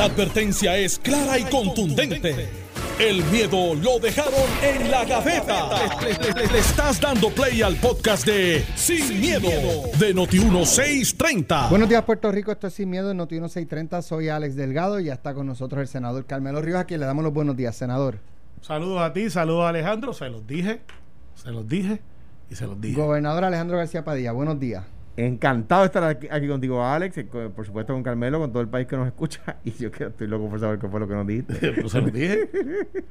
[0.00, 2.48] La advertencia es clara y contundente.
[2.98, 5.68] El miedo lo dejaron en la gaveta.
[6.00, 9.50] Le, le estás dando play al podcast de Sin, miedo,
[9.98, 11.68] de Noti1630.
[11.68, 12.50] Buenos días, Puerto Rico.
[12.50, 14.00] Esto es Sin Miedo de Noti1630.
[14.00, 17.04] Soy Alex Delgado y ya está con nosotros el senador Carmelo Ríos, a quien le
[17.04, 18.20] damos los buenos días, senador.
[18.62, 20.14] Saludos a ti, saludos a Alejandro.
[20.14, 20.80] Se los dije,
[21.34, 22.00] se los dije
[22.48, 22.98] y se los dije.
[22.98, 24.82] Gobernador Alejandro García Padilla, buenos días.
[25.16, 28.68] Encantado de estar aquí, aquí contigo, Alex, con- por supuesto con Carmelo, con todo el
[28.68, 29.56] país que nos escucha.
[29.64, 31.54] Y yo que estoy loco por saber qué fue lo que nos dijiste.
[31.88, 32.48] Se dije.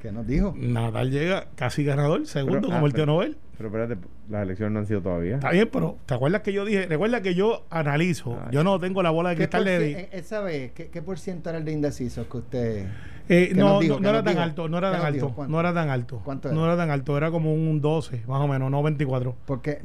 [0.00, 0.54] ¿Qué nos dijo?
[0.58, 3.38] Nadal llega casi ganador, segundo Pero, como ah, el tío Nobel.
[3.56, 3.96] Pero espérate,
[4.28, 5.36] las elecciones no han sido todavía.
[5.36, 6.86] Está bien, pero ¿te acuerdas que yo dije?
[6.86, 8.38] Recuerda que yo analizo.
[8.44, 8.48] Ay.
[8.52, 9.78] Yo no tengo la bola de ¿Qué cristal de...
[9.78, 12.86] cien- eh, esa vez, ¿qué, qué por ciento era el de indecisos que usted...
[13.28, 13.94] Eh, ¿Qué no, dijo?
[13.94, 14.42] no, ¿Qué no era tan dijo?
[14.42, 16.20] alto, no era ¿Qué tan alto, no era tan alto.
[16.24, 16.72] ¿Cuánto No era?
[16.74, 19.34] era tan alto, era como un 12, más o menos, no 24.
[19.46, 19.78] Porque,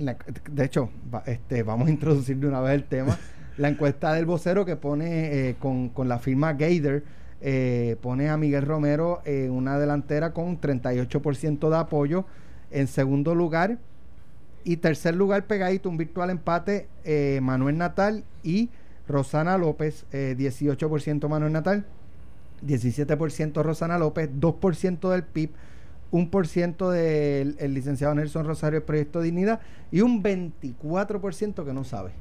[0.51, 0.89] de hecho,
[1.25, 3.17] este, vamos a introducir de una vez el tema.
[3.57, 7.03] La encuesta del vocero que pone eh, con, con la firma Gator,
[7.41, 12.25] eh, pone a Miguel Romero en una delantera con 38% de apoyo.
[12.71, 13.77] En segundo lugar
[14.63, 18.69] y tercer lugar pegadito, un virtual empate, eh, Manuel Natal y
[19.07, 21.85] Rosana López, eh, 18% Manuel Natal,
[22.65, 25.49] 17% Rosana López, 2% del PIB,
[26.11, 29.59] 1% del el licenciado Nelson Rosario del Proyecto Dignidad
[29.91, 32.11] y un 24% que no sabe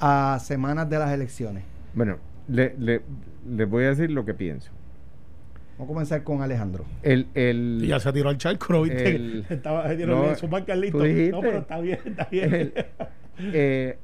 [0.00, 1.64] a semanas de las elecciones.
[1.94, 2.16] Bueno,
[2.48, 3.02] le, le,
[3.48, 4.70] le voy a decir lo que pienso.
[5.78, 6.84] Vamos a comenzar con Alejandro.
[7.02, 9.14] El, el, Y ya se tiró al charco, ¿no viste?
[9.14, 10.98] El- Estaba no, su marca listo.
[10.98, 12.54] No, pero está bien, está bien.
[12.54, 12.74] el-
[13.54, 13.98] eh,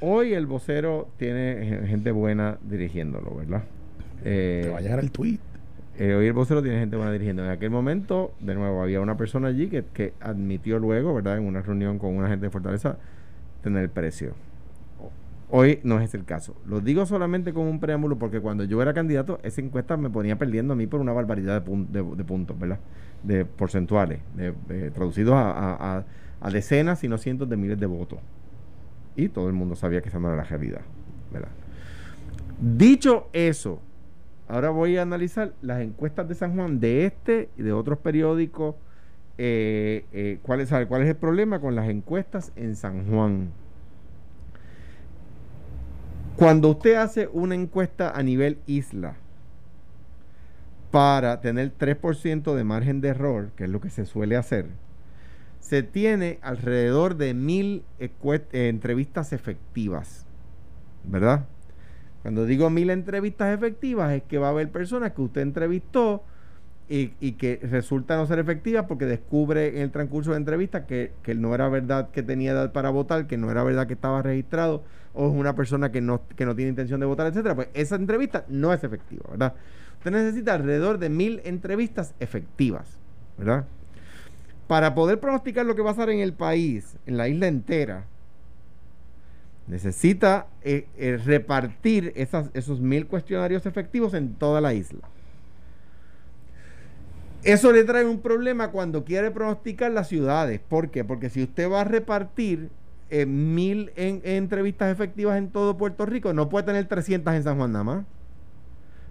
[0.00, 3.62] hoy el vocero tiene ge- gente buena dirigiéndolo, ¿verdad?
[4.24, 5.38] Eh, Te va a llegar el tweet.
[5.98, 7.44] Eh, hoy el vocero tiene gente buena dirigiendo.
[7.44, 11.36] En aquel momento, de nuevo, había una persona allí que, que admitió luego, ¿verdad?
[11.38, 12.96] En una reunión con una gente de Fortaleza,
[13.62, 14.32] tener el precio.
[15.50, 16.56] Hoy no es el caso.
[16.66, 20.36] Lo digo solamente como un preámbulo porque cuando yo era candidato, esa encuesta me ponía
[20.38, 22.78] perdiendo a mí por una barbaridad de, pun- de- de puntos, ¿verdad?
[23.22, 26.04] De porcentuales, de- traducidos a-
[26.40, 28.18] a decenas, si no cientos de miles de votos.
[29.14, 30.80] Y todo el mundo sabía que esa no era la realidad,
[31.30, 31.50] ¿verdad?
[32.60, 33.80] Dicho eso,
[34.48, 38.76] ahora voy a analizar las encuestas de San Juan, de este y de otros periódicos.
[39.38, 43.54] eh, eh, ¿cuál, es, ¿Cuál es el problema con las encuestas en San Juan?
[46.36, 49.16] Cuando usted hace una encuesta a nivel isla
[50.90, 54.66] para tener 3% de margen de error, que es lo que se suele hacer,
[55.60, 57.84] se tiene alrededor de mil
[58.52, 60.26] entrevistas efectivas,
[61.04, 61.46] ¿verdad?
[62.22, 66.24] Cuando digo mil entrevistas efectivas es que va a haber personas que usted entrevistó
[66.88, 71.34] y, que resulta no ser efectivas porque descubre en el transcurso de entrevista que, que
[71.34, 74.84] no era verdad que tenía edad para votar, que no era verdad que estaba registrado
[75.14, 77.54] o es una persona que no, que no tiene intención de votar, etcétera.
[77.54, 79.54] Pues esa entrevista no es efectiva, ¿verdad?
[79.98, 82.98] Usted necesita alrededor de mil entrevistas efectivas,
[83.38, 83.64] ¿verdad?
[84.66, 88.04] Para poder pronosticar lo que va a pasar en el país, en la isla entera,
[89.66, 95.08] necesita eh, eh, repartir esos mil cuestionarios efectivos en toda la isla.
[97.42, 100.60] Eso le trae un problema cuando quiere pronosticar las ciudades.
[100.60, 101.04] ¿Por qué?
[101.04, 102.70] Porque si usted va a repartir
[103.10, 107.56] eh, mil en- entrevistas efectivas en todo Puerto Rico, no puede tener 300 en San
[107.58, 108.04] Juan nada más.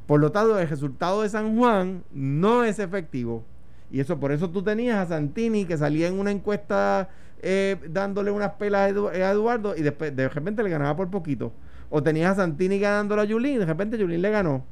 [0.08, 3.44] Por lo tanto, el resultado de San Juan no es efectivo.
[3.92, 7.10] Y eso, por eso tú tenías a Santini que salía en una encuesta
[7.42, 11.10] eh, dándole unas pelas a, Edu- a Eduardo y después de repente le ganaba por
[11.10, 11.52] poquito.
[11.90, 14.64] O tenías a Santini ganándole a Yulín y de repente Yulín le ganó.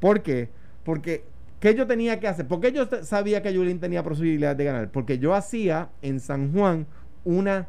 [0.00, 0.48] ¿Por qué?
[0.84, 1.24] Porque,
[1.60, 2.46] ¿qué yo tenía que hacer?
[2.46, 4.90] ¿Por qué yo sabía que Yulín tenía posibilidad de ganar?
[4.90, 6.86] Porque yo hacía en San Juan
[7.24, 7.68] una,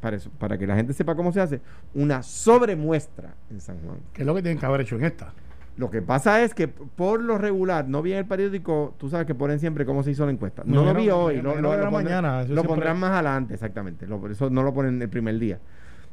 [0.00, 1.60] para, eso- para que la gente sepa cómo se hace,
[1.94, 3.98] una sobremuestra en San Juan.
[4.12, 5.32] ¿Qué es lo que tienen que haber hecho en esta?
[5.80, 9.26] Lo que pasa es que por lo regular, no vi en el periódico, tú sabes
[9.26, 10.62] que ponen siempre cómo se hizo la encuesta.
[10.66, 13.54] No, No, lo vi hoy, no, lo, lo- pondrán, mañana, eso lo pondrán más adelante,
[13.54, 14.06] exactamente.
[14.06, 15.58] Por eso no lo ponen el primer día,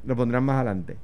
[0.05, 0.95] lo pondrán más adelante.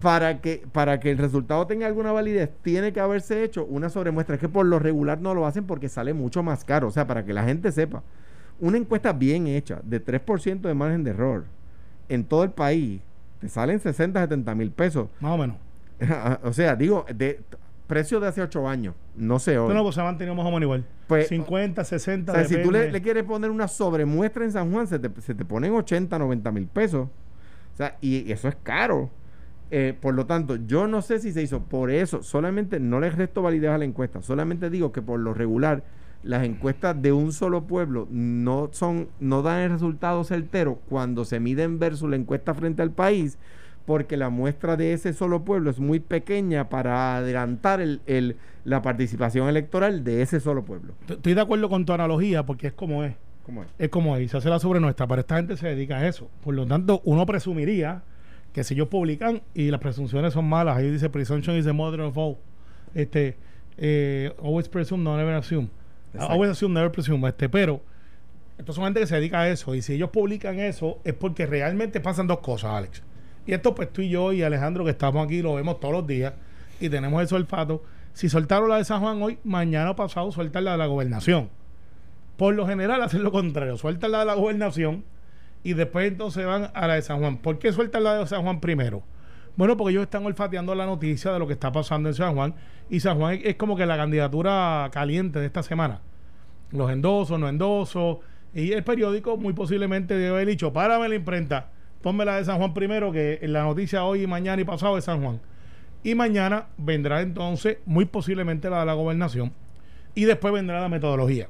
[0.00, 4.36] Para que, para que el resultado tenga alguna validez, tiene que haberse hecho una sobremuestra.
[4.36, 6.86] Es que por lo regular no lo hacen porque sale mucho más caro.
[6.88, 8.02] O sea, para que la gente sepa,
[8.60, 11.44] una encuesta bien hecha, de 3% de margen de error,
[12.08, 13.00] en todo el país,
[13.40, 15.08] te salen 60, 70 mil pesos.
[15.20, 15.56] Más o menos.
[16.44, 17.40] o sea, digo, de
[17.86, 19.66] precio de hace 8 años, no sé hoy.
[19.66, 20.84] Bueno, pues se ha mantenido más o menos igual.
[21.06, 24.86] Pues, 50, o 60, sea, si tú le, quieres poner una sobremuestra en San Juan,
[24.86, 27.08] se te, se te ponen 80, 90 mil pesos.
[27.72, 29.10] O sea, y, y eso es caro.
[29.74, 32.22] Eh, por lo tanto, yo no sé si se hizo por eso.
[32.22, 34.20] Solamente no le resto validez a la encuesta.
[34.20, 35.82] Solamente digo que por lo regular,
[36.22, 41.40] las encuestas de un solo pueblo no son, no dan el resultado certero cuando se
[41.40, 43.38] miden versus la encuesta frente al país,
[43.86, 48.80] porque la muestra de ese solo pueblo es muy pequeña para adelantar el, el- la
[48.80, 50.94] participación electoral de ese solo pueblo.
[51.08, 53.14] Estoy de acuerdo con tu analogía porque es como es.
[53.44, 53.68] ¿Cómo es?
[53.76, 56.06] Es como es, y se hace la sobre nuestra, pero esta gente se dedica a
[56.06, 56.28] eso.
[56.44, 58.02] Por lo tanto, uno presumiría
[58.52, 62.02] que si ellos publican y las presunciones son malas, ahí dice presumption is the mother
[62.02, 62.36] of all.
[62.94, 63.36] Este,
[63.78, 65.68] eh, always presume, no never assume.
[66.12, 66.32] Exacto.
[66.34, 67.28] Always assume, never presume.
[67.30, 67.80] Este, pero,
[68.58, 69.74] estos son gente que se dedica a eso.
[69.74, 73.02] Y si ellos publican eso, es porque realmente pasan dos cosas, Alex.
[73.46, 76.06] Y esto, pues tú y yo y Alejandro, que estamos aquí, lo vemos todos los
[76.06, 76.34] días
[76.80, 77.82] y tenemos ese olfato.
[78.12, 81.50] Si soltaron la de San Juan hoy, mañana pasado sueltan la de la gobernación.
[82.36, 85.04] Por lo general hacen lo contrario, sueltan la de la gobernación
[85.64, 87.38] y después entonces van a la de San Juan.
[87.38, 89.02] ¿Por qué sueltan la de San Juan primero?
[89.56, 92.54] Bueno, porque ellos están olfateando la noticia de lo que está pasando en San Juan
[92.88, 96.00] y San Juan es, es como que la candidatura caliente de esta semana.
[96.70, 98.18] Los endosos, no endosos
[98.54, 101.70] y el periódico muy posiblemente debe haber dicho, párame la imprenta,
[102.02, 105.04] ponme la de San Juan primero que la noticia hoy y mañana y pasado es
[105.04, 105.40] San Juan.
[106.02, 109.52] Y mañana vendrá entonces muy posiblemente la de la gobernación
[110.14, 111.48] y después vendrá la metodología.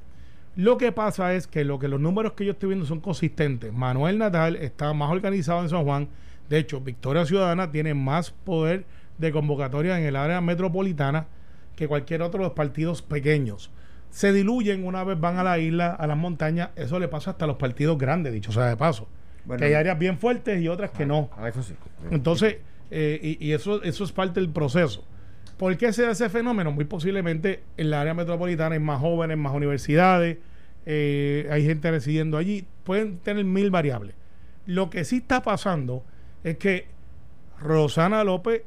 [0.54, 3.72] Lo que pasa es que lo que los números que yo estoy viendo son consistentes.
[3.72, 6.08] Manuel Natal está más organizado en San Juan.
[6.50, 8.84] De hecho, Victoria Ciudadana tiene más poder
[9.16, 11.26] de convocatoria en el área metropolitana
[11.74, 13.70] que cualquier otro de los partidos pequeños.
[14.10, 16.68] Se diluyen una vez van a la isla, a las montañas.
[16.76, 19.08] Eso le pasa hasta a los partidos grandes, dicho sea de paso.
[19.44, 21.30] Bueno, que hay áreas bien fuertes y otras que no.
[21.36, 21.74] Ah, eso sí.
[22.10, 22.58] Entonces,
[22.90, 25.04] eh, y, y eso, eso es parte del proceso.
[25.56, 26.72] ¿Por qué se da ese fenómeno?
[26.72, 30.38] Muy posiblemente en la área metropolitana hay más jóvenes, más universidades,
[30.86, 34.14] eh, hay gente residiendo allí, pueden tener mil variables.
[34.66, 36.04] Lo que sí está pasando
[36.42, 36.86] es que
[37.60, 38.62] Rosana López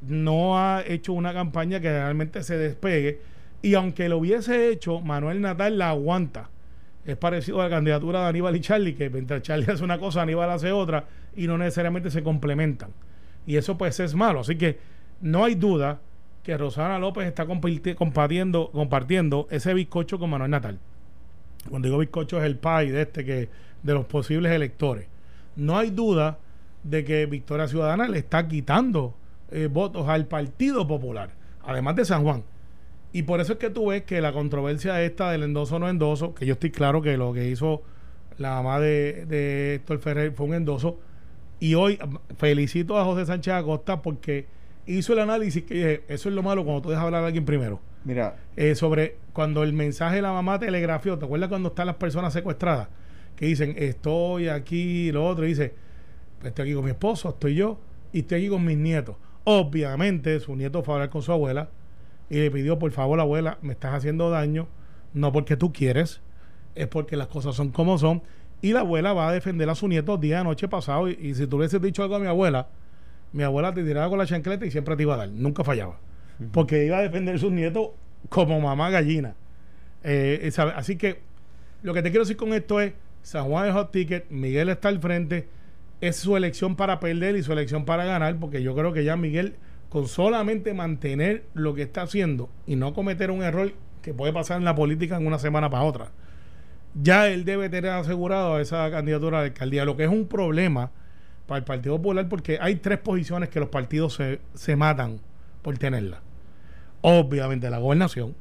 [0.00, 3.20] no ha hecho una campaña que realmente se despegue
[3.60, 6.48] y aunque lo hubiese hecho, Manuel Natal la aguanta.
[7.04, 10.22] Es parecido a la candidatura de Aníbal y Charlie, que mientras Charlie hace una cosa,
[10.22, 12.90] Aníbal hace otra y no necesariamente se complementan.
[13.46, 14.40] Y eso pues es malo.
[14.40, 14.78] Así que
[15.20, 16.00] no hay duda
[16.42, 20.78] que Rosana López está comparti- compartiendo, compartiendo ese bizcocho con Manuel Natal.
[21.68, 23.48] Cuando digo bizcocho es el pie de este que
[23.82, 25.06] de los posibles electores.
[25.56, 26.38] No hay duda
[26.82, 29.14] de que Victoria Ciudadana le está quitando
[29.50, 31.30] eh, votos al Partido Popular,
[31.64, 32.42] además de San Juan.
[33.12, 35.88] Y por eso es que tú ves que la controversia esta del endoso o no
[35.88, 37.82] endoso, que yo estoy claro que lo que hizo
[38.38, 40.98] la mamá de, de Héctor Ferrer fue un endoso.
[41.58, 41.98] Y hoy
[42.38, 44.46] felicito a José Sánchez Acosta porque
[44.86, 47.44] hizo el análisis que dije, eso es lo malo cuando tú dejas hablar a alguien
[47.44, 47.80] primero.
[48.04, 51.96] Mira, Eh, sobre cuando el mensaje de la mamá telegrafió, ¿te acuerdas cuando están las
[51.96, 52.88] personas secuestradas?
[53.36, 55.74] Que dicen, estoy aquí, lo otro, y dice,
[56.44, 57.78] estoy aquí con mi esposo, estoy yo,
[58.12, 59.16] y estoy aquí con mis nietos.
[59.44, 61.68] Obviamente, su nieto fue a hablar con su abuela
[62.30, 64.68] y le pidió, por favor, abuela, me estás haciendo daño,
[65.12, 66.22] no porque tú quieres,
[66.74, 68.22] es porque las cosas son como son.
[68.62, 71.08] Y la abuela va a defender a su nieto día, noche pasado.
[71.08, 72.68] Y, y si tú le hubieses dicho algo a mi abuela,
[73.32, 75.98] mi abuela te tiraba con la chancleta y siempre te iba a dar, nunca fallaba.
[76.52, 77.90] Porque iba a defender a sus nietos
[78.28, 79.34] como mamá gallina.
[80.02, 80.50] Eh.
[80.74, 81.20] Así que
[81.82, 82.92] lo que te quiero decir con esto es,
[83.22, 85.48] San Juan es hot ticket, Miguel está al frente,
[86.00, 89.16] es su elección para perder y su elección para ganar, porque yo creo que ya
[89.16, 89.56] Miguel,
[89.90, 94.56] con solamente mantener lo que está haciendo y no cometer un error que puede pasar
[94.56, 96.12] en la política en una semana para otra,
[96.94, 100.90] ya él debe tener asegurado esa candidatura a la alcaldía, lo que es un problema
[101.46, 105.18] para el Partido Popular, porque hay tres posiciones que los partidos se, se matan
[105.60, 106.20] por tenerla.
[107.02, 108.36] Obviamente la gobernación,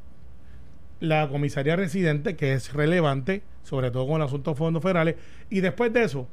[0.99, 5.15] la comisaría residente, que es relevante, sobre todo con el asunto de fondos federales,
[5.49, 6.27] y después de eso,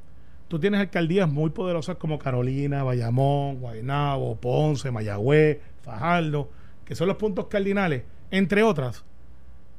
[0.48, 6.50] tú tienes alcaldías muy poderosas como Carolina, Bayamón, Guaynabo, Ponce, Mayagüez, Fajardo,
[6.84, 9.04] que son los puntos cardinales, entre otras,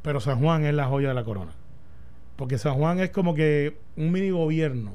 [0.01, 1.51] pero San Juan es la joya de la corona.
[2.35, 4.91] Porque San Juan es como que un mini gobierno.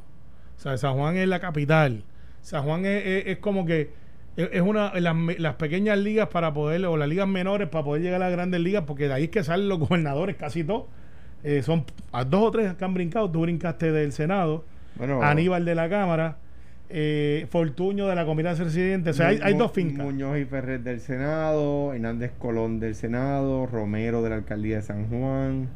[0.57, 2.05] O sea, San Juan es la capital.
[2.41, 3.91] San Juan es, es- es como que
[4.37, 8.23] es una las, las pequeñas ligas para poder, o las ligas menores para poder llegar
[8.23, 10.85] a las grandes ligas, porque de ahí es que salen los gobernadores, casi todos.
[11.45, 13.31] Eh, son a dos o tres que han brincado.
[13.31, 14.65] Tú brincaste del Senado,
[14.97, 15.23] bueno.
[15.23, 16.37] Aníbal de la Cámara,
[16.89, 19.11] eh, Fortuño de la Comunidad Residente.
[19.11, 20.05] O sea, hay, dos fincas.
[20.05, 25.09] Muñoz y Ferrer del Senado, Hernández Colón del Senado, Romero de la Alcaldía de San
[25.09, 25.69] Juan.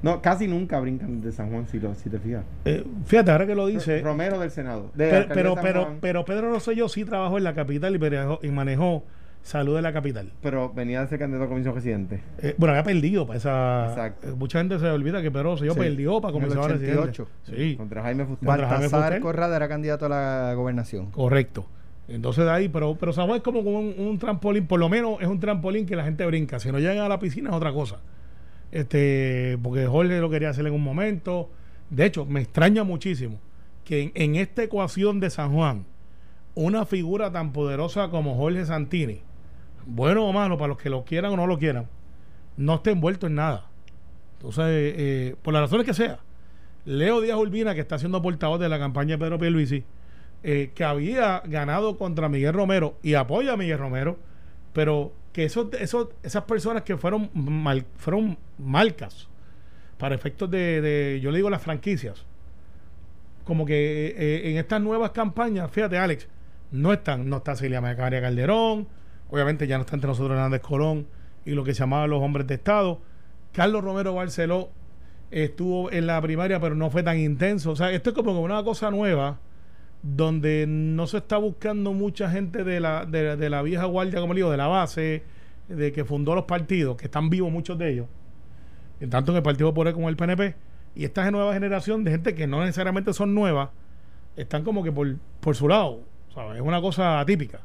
[0.00, 2.44] No, casi nunca brincan de San Juan, si, lo, si te fijas.
[2.64, 4.00] Eh, fíjate, ahora que lo dice.
[4.00, 4.90] Romero del Senado.
[4.94, 7.96] de Pero, pero, de pero, pero Pedro Rosselló sí trabajó en la capital
[8.42, 9.04] y manejó
[9.48, 10.30] salud de la capital.
[10.42, 12.20] pero venía de ser candidato a comisión residente.
[12.40, 13.86] Eh, bueno, había perdido para esa.
[13.88, 14.28] Exacto.
[14.28, 17.28] eh, mucha gente se olvida que Pedro Rosselló Sí, perdió para a 88.
[17.44, 18.46] Sí, Contra Jaime Fuster.
[18.46, 19.20] Baltasar.
[19.20, 21.10] Corrada era candidato a la gobernación.
[21.10, 21.66] correcto.
[22.08, 25.20] Entonces de ahí, pero, pero San Juan es como un, un trampolín, por lo menos
[25.20, 26.58] es un trampolín que la gente brinca.
[26.58, 27.98] Si no llegan a la piscina es otra cosa.
[28.70, 31.50] Este, porque Jorge lo quería hacer en un momento.
[31.90, 33.38] De hecho, me extraña muchísimo
[33.84, 35.84] que en, en esta ecuación de San Juan,
[36.54, 39.22] una figura tan poderosa como Jorge Santini,
[39.88, 41.86] bueno o malo, para los que lo quieran o no lo quieran,
[42.56, 43.64] no esté envuelto en nada.
[44.36, 46.18] Entonces, eh, por las razones que sea,
[46.84, 49.84] Leo Díaz Urbina, que está siendo portavoz de la campaña de Pedro Pierluisi,
[50.42, 54.18] eh, que había ganado contra Miguel Romero y apoya a Miguel Romero,
[54.72, 59.28] pero que esos, esos, esas personas que fueron, mal, fueron marcas
[59.96, 62.24] para efectos de, de, yo le digo las franquicias,
[63.44, 66.28] como que eh, en estas nuevas campañas, fíjate Alex,
[66.70, 68.86] no están, no está Celia Macaria Calderón,
[69.30, 71.06] obviamente ya no está entre nosotros Hernández Colón
[71.44, 73.00] y lo que se llamaba los hombres de Estado.
[73.52, 74.70] Carlos Romero Barceló
[75.30, 77.72] estuvo en la primaria, pero no fue tan intenso.
[77.72, 79.38] O sea, esto es como una cosa nueva
[80.02, 84.50] donde no se está buscando mucha gente de la, de, la vieja guardia, como digo,
[84.50, 85.24] de la base,
[85.68, 88.06] de que fundó los partidos, que están vivos muchos de ellos,
[89.10, 90.54] tanto en el Partido Popular como en el PNP,
[90.94, 93.70] y esta nueva generación de gente que no necesariamente son nuevas,
[94.36, 96.00] están como que por, por su lado.
[96.54, 97.60] Es una cosa atípica.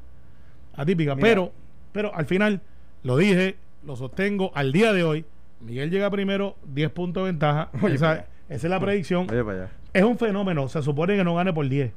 [0.76, 1.16] Atípica.
[1.16, 1.52] Pero,
[1.92, 2.62] pero al final,
[3.04, 5.26] lo dije, lo sostengo, al día de hoy,
[5.60, 7.70] Miguel llega primero, 10 puntos de ventaja.
[7.90, 9.28] esa, es la predicción.
[9.94, 11.92] Es un fenómeno, se supone que no gane por 10.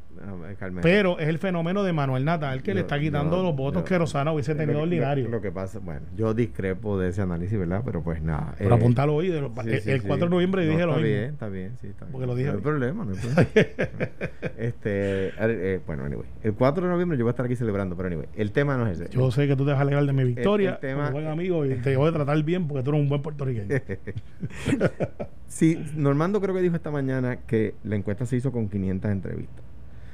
[0.83, 4.33] pero es el fenómeno de Manuel Natal que le está quitando los votos que Rosana
[4.33, 5.29] hubiese tenido ordinario.
[5.31, 7.81] Lo, que pasa, bueno, yo discrepo de ese análisis, ¿verdad?
[7.87, 8.55] Pero pues nada.
[8.59, 11.07] Pero eh, apuntalo hoy, el, 4 de noviembre dije lo mismo.
[11.07, 12.13] Está bien, está bien, sí, está bien.
[12.13, 12.51] Porque lo dije.
[12.51, 13.49] No hay problema, no hay problema.
[14.59, 16.27] este, eh, bueno, anyway.
[16.43, 18.87] El 4 de noviembre yo voy a estar aquí celebrando, pero anyway, el tema no
[18.87, 19.11] es ese.
[19.11, 21.29] Yo sé que tú te vas a alegrar de mi victoria, el, tema, como buen
[21.29, 23.75] amigo, y te voy a tratar bien porque tú eres un buen puertorriqueño.
[25.49, 29.65] sí, Normando creo que dijo esta mañana que la encuesta se hizo con 500 entrevistas.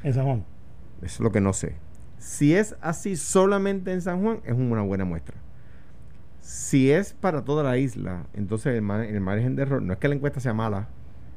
[0.02, 0.44] ¿En San Juan?
[1.02, 1.74] Eso es lo que no sé.
[2.18, 5.36] Si es así solamente en San Juan, es una buena muestra.
[6.40, 10.14] Si es para toda la isla, entonces el, margen de error, no es que la
[10.14, 10.88] encuesta sea mala,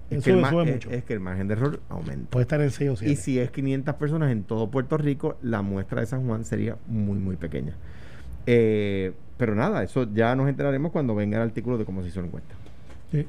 [0.10, 0.44] es, que el,
[0.92, 2.30] es, que el, margen de error aumenta.
[2.30, 3.12] Puede estar en 6 o 7.
[3.12, 6.78] Y si es 500 personas en todo Puerto Rico, la muestra de San Juan sería
[6.88, 7.74] muy, muy pequeña.
[8.46, 12.22] Eh, pero nada, eso ya nos enteraremos cuando venga el artículo de cómo se hizo
[12.22, 12.54] la encuesta.
[13.12, 13.28] Sí.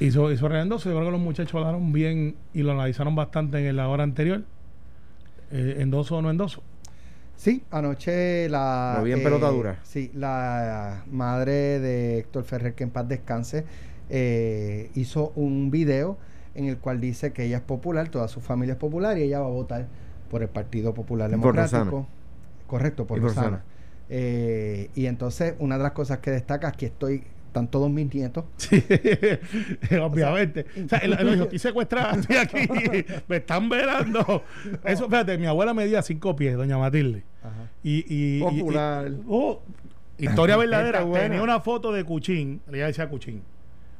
[0.00, 3.88] Hizo, hizo Yo creo que los muchachos hablaron bien y lo analizaron bastante en la
[3.88, 4.42] hora anterior.
[5.50, 6.62] Eh, ¿Endoso o no endoso?
[7.36, 8.96] Sí, anoche la.
[8.98, 9.78] Lo bien pelotadura.
[9.82, 13.64] Sí, la madre de Héctor Ferrer, que en paz descanse,
[14.10, 16.18] eh, hizo un video
[16.54, 19.40] en el cual dice que ella es popular, toda su familia es popular y ella
[19.40, 19.86] va a votar
[20.30, 22.06] por el Partido Popular Democrático.
[22.66, 23.62] Correcto, por, Rosana.
[24.10, 28.12] Eh, y entonces, una de las cosas que destaca es que estoy están todos mis
[28.14, 28.44] nietos.
[28.56, 28.84] Sí,
[30.00, 30.66] obviamente.
[30.84, 32.68] O sea, estoy secuestrada, estoy aquí,
[33.28, 34.44] me están velando.
[34.84, 37.24] Eso, fíjate, mi abuela medía cinco pies, doña Matilde.
[37.82, 39.10] Y, y, Popular.
[39.28, 39.62] oh,
[40.18, 41.04] historia verdadera.
[41.12, 43.42] Tenía una foto de Cuchín, ella decía Cuchín,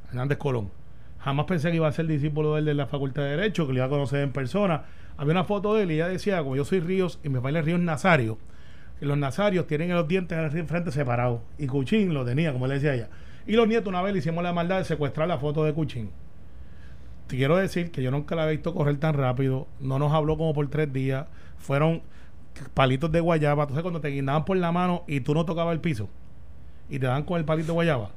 [0.09, 0.71] Hernández Colón.
[1.19, 3.73] Jamás pensé que iba a ser discípulo de él de la Facultad de Derecho, que
[3.73, 4.83] lo iba a conocer en persona.
[5.17, 7.65] Había una foto de él y ella decía, como yo soy Ríos y padre es
[7.65, 8.37] Ríos Nazario,
[8.99, 11.41] que los nazarios tienen los dientes en frente separados.
[11.57, 13.09] Y Cuchín lo tenía, como le decía ella.
[13.49, 16.11] Y los nietos una vez le hicimos la maldad de secuestrar la foto de Cuchín.
[17.25, 19.65] Te quiero decir que yo nunca la he visto correr tan rápido.
[19.79, 21.25] No nos habló como por tres días.
[21.57, 22.03] Fueron
[22.75, 23.63] palitos de guayaba.
[23.63, 26.09] Entonces cuando te guindaban por la mano y tú no tocabas el piso
[26.91, 28.11] y te dan con el palito de guayaba.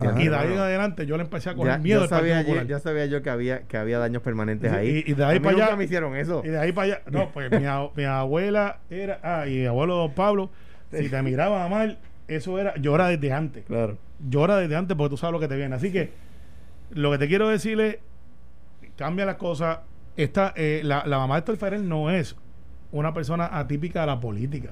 [0.00, 2.00] y de ahí en adelante yo le empecé a coger miedo.
[2.00, 5.04] Ya sabía, yo, ya sabía yo que había, que había daños permanentes ahí.
[5.06, 5.76] Y, de ahí para allá.
[5.76, 6.42] me hicieron eso.
[6.44, 7.02] Y de ahí para allá.
[7.08, 9.20] No, pues mi, mi, abuela era.
[9.22, 10.50] Ah, y mi abuelo don Pablo.
[10.90, 12.74] Si te miraba mal, eso era.
[12.78, 13.64] Llora desde antes.
[13.64, 13.96] Claro
[14.28, 15.74] llora desde antes porque tú sabes lo que te viene.
[15.74, 16.12] Así que
[16.90, 17.98] lo que te quiero decir es,
[18.96, 19.80] cambia las cosas.
[20.16, 22.36] Esta, eh, la, la, mamá de Héctor Ferrer no es
[22.92, 24.70] una persona atípica de la política.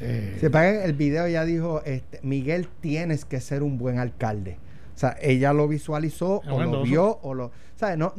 [0.00, 4.58] Eh, Se paga el video ya dijo, este, Miguel tienes que ser un buen alcalde.
[4.94, 7.52] O sea, ella lo visualizó o lo vio o lo...
[7.76, 7.96] ¿Sabes?
[7.96, 8.12] No,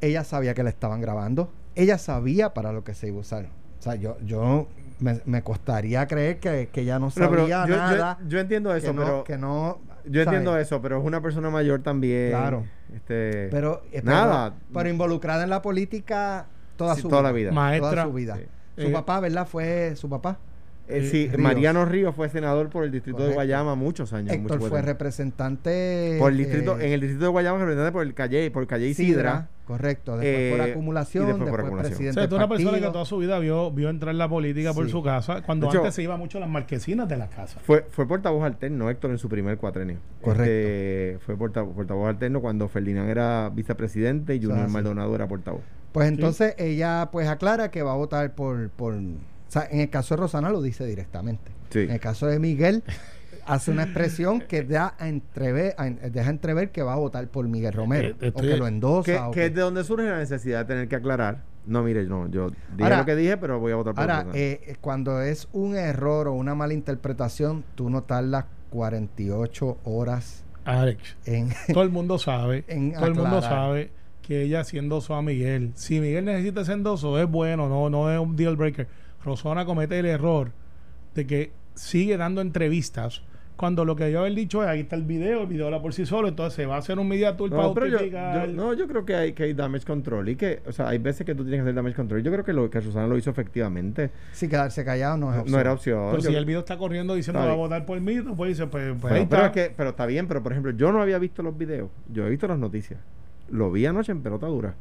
[0.00, 1.52] ella sabía que la estaban grabando.
[1.74, 3.46] Ella sabía para lo que se iba a usar.
[3.78, 8.18] O sea, yo, yo me, costaría creer que, que ya no sabía nada.
[8.26, 9.80] Yo, entiendo eso, pero que no.
[10.04, 12.30] Yo entiendo eso, pero es una persona mayor también.
[12.30, 12.64] Claro.
[12.94, 14.54] Este, pero, eh, nada.
[14.72, 16.46] Pero, involucrada en la política
[16.76, 17.28] toda su toda vida.
[17.28, 17.52] la vida.
[17.52, 17.90] Maestra.
[17.90, 18.38] Toda su vida.
[18.76, 19.46] Su papá, ¿verdad?
[19.46, 20.38] Fue su papá.
[20.86, 24.34] Eh, sí, Mariano Ríos fue senador por el distrito de Guayama muchos años.
[24.34, 26.16] Héctor fue representante.
[26.18, 28.88] Por el distrito, eh, en el distrito de Guayama, representante por el Calle, por Calle
[28.88, 29.48] y Sidra.
[29.64, 31.90] correcto, después por eh, acumulación, después, por acumulación.
[31.90, 32.20] presidente.
[32.20, 34.74] O sea, tú una persona que toda su vida vio, vio entrar en la política
[34.74, 37.60] por su casa, cuando antes se iba mucho a las marquesinas de la casa.
[37.60, 39.98] Fue, fue portavoz alterno, Héctor, en su primer cuatrenio.
[40.20, 40.44] Correcto.
[40.44, 45.62] Este, fue portavoz, portavoz alterno cuando Ferdinand era vicepresidente y Junior Maldonado era portavoz.
[45.92, 48.96] Pues entonces ella pues aclara que va a votar por, por
[49.50, 51.52] sea, en el caso de Rosana lo dice directamente.
[51.72, 52.84] En el caso de Miguel,
[53.46, 55.74] hace una expresión que da a entrever,
[56.12, 58.16] deja entrever que va a votar por Miguel Romero.
[58.20, 59.30] Eh, o que lo endosa.
[59.32, 62.50] Que, es de donde surge la necesidad de tener que aclarar No, mire, no, yo
[62.50, 65.48] dije Ahora- lo que dije, pero voy a votar por Ahora, eh, eh, cuando es
[65.52, 71.50] un error o una mala interpretación, tú no tardas 48 horas Alex, en...
[71.72, 73.90] todo el mundo sabe, En todo el mundo sabe
[74.22, 75.72] que ella haciendo a Miguel.
[75.74, 78.88] Si Miguel necesita ese endoso, es bueno, no, no es un deal breaker.
[79.24, 80.52] Rosana comete el error
[81.14, 83.22] de que sigue dando entrevistas
[83.56, 85.94] cuando lo que yo haber dicho es ahí está el video, el video habla por
[85.94, 88.74] sí solo, entonces se va a hacer un media tour para No, pero yo, no,
[88.74, 91.36] yo creo que hay, que hay damage control y que, o sea, hay veces que
[91.36, 92.22] tú tienes que hacer damage control.
[92.22, 94.10] Yo creo que lo que Susana lo hizo efectivamente.
[94.32, 95.52] Si quedarse callado no es opción.
[95.54, 96.06] No era opción.
[96.10, 98.66] Pero Yo- si el video está corriendo diciendo va a votar por mí, pues dice,
[98.66, 99.60] pues, pues pero, ahí pero está.
[99.60, 101.90] es que, pero está bien, pero por ejemplo, yo no había visto los videos.
[102.12, 102.98] Yo he visto las noticias.
[103.50, 104.74] Lo vi anoche en pelota dura.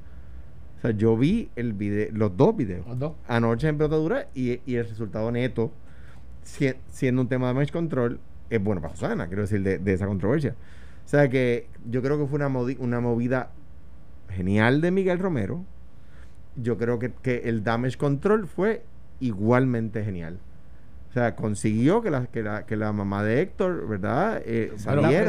[0.83, 2.85] O sea, yo vi el video, los dos videos.
[2.87, 3.13] Los dos.
[3.27, 5.71] Anoche en pelota dura y, y el resultado neto,
[6.41, 9.93] si- siendo un tema de damage control, es bueno para Susana, quiero decir, de, de
[9.93, 10.55] esa controversia.
[11.05, 13.51] O sea que yo creo que fue una, modi- una movida
[14.29, 15.63] genial de Miguel Romero.
[16.57, 18.83] Yo creo que, que el damage control fue
[19.21, 20.37] igualmente genial.
[21.09, 24.41] O sea, consiguió que la, que la, que la mamá de Héctor, ¿verdad?
[24.45, 24.73] Eh,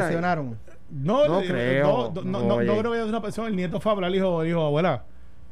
[0.07, 0.57] presionaron.
[0.91, 2.11] No, No creo.
[2.13, 3.47] No, no, no, creo que haya una persona.
[3.47, 5.03] El nieto Fabral dijo, dijo, abuela,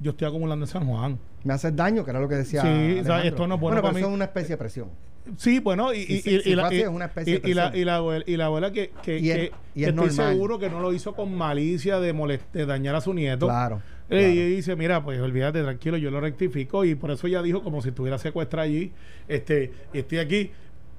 [0.04, 1.18] yo estoy acumulando en San Juan.
[1.44, 2.62] Me haces daño, que era lo que decía.
[2.62, 3.24] Sí, o sea, Alejandro.
[3.24, 4.02] esto no es bueno pero para mí.
[4.02, 4.90] es una especie de presión.
[5.38, 6.22] Sí, bueno, y,
[6.54, 10.12] la, abuela, y la abuela que, que, Y es- que- estoy normal.
[10.34, 13.46] seguro que no lo hizo con malicia de, molest- de dañar a su nieto.
[13.48, 13.82] Claro.
[14.10, 14.28] Eh, claro.
[14.34, 16.84] Y dice, mira, pues olvídate, tranquilo, yo lo rectifico.
[16.84, 18.92] Y por eso ella dijo como si estuviera secuestrada allí.
[19.30, 20.52] Este, y estoy aquí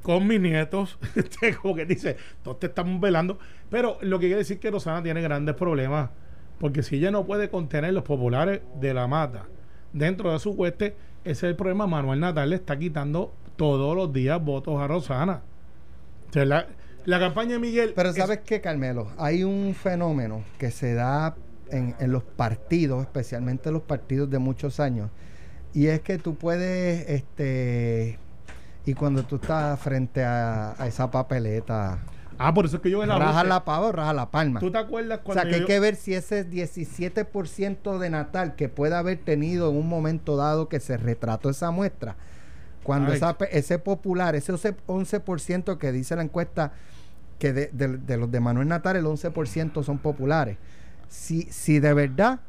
[0.02, 0.99] con mis nietos.
[1.16, 3.38] Este, como que dice, todos te estamos velando.
[3.70, 6.08] Pero lo que quiere decir que Rosana tiene grandes problemas.
[6.58, 9.46] Porque si ella no puede contener los populares de la mata
[9.92, 11.87] dentro de su hueste, ese es el problema.
[11.87, 15.42] Manuel Natal le está quitando todos los días votos a Rosana.
[16.30, 16.66] O sea, la,
[17.04, 17.92] la campaña de Miguel.
[17.94, 19.08] Pero es- ¿sabes qué, Carmelo?
[19.18, 21.34] Hay un fenómeno que se da
[21.70, 25.11] en, en los partidos, especialmente los partidos de muchos años,
[25.73, 28.18] y es que tú puedes, este,
[28.87, 31.99] y cuando tú estás frente a, a esa papeleta,
[32.38, 34.30] Ah, por eso es que yo en la raja voz- la pava o raja la
[34.30, 34.61] palma.
[34.61, 38.54] ¿Tú te acuerdas O cuando sea, que hay que ver si ese 17% de Natal
[38.56, 42.17] que puede haber tenido en un momento dado que se retrató esa muestra,
[42.82, 46.73] cuando esa ese popular, ese 11% que dice la encuesta
[47.39, 50.56] que de, de- de los de Manuel Natal, el 11% son populares.
[51.08, 52.41] Si, si de verdad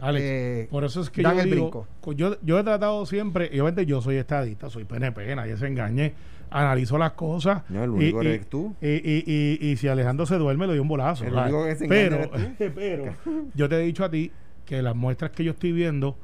[0.00, 4.00] Alex, eh, por eso es que yo digo, yo, yo he tratado siempre, obviamente yo
[4.00, 6.14] soy estadista, soy PNP, nadie se engañe,
[6.52, 7.62] analizo las cosas.
[7.68, 8.74] No, el único y, eres tú.
[8.80, 9.24] Y, y-
[9.60, 11.24] y- y si Alejandro se duerme, le doy un bolazo.
[11.24, 13.14] El único que se pero, eres pero
[13.54, 14.30] yo te he dicho a ti
[14.64, 16.16] que las muestras que yo estoy viendo